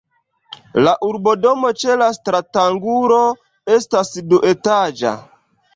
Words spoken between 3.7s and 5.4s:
estas duetaĝa.